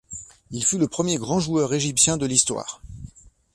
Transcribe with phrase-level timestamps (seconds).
[0.49, 2.81] Il fut le premier grand joueur égyptien de l'histoire.